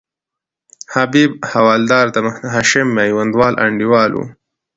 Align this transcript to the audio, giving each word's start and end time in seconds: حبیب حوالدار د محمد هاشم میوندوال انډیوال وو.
حبیب 0.93 1.31
حوالدار 1.51 2.05
د 2.11 2.17
محمد 2.25 2.51
هاشم 2.55 2.87
میوندوال 2.97 3.53
انډیوال 3.65 4.11
وو. 4.13 4.25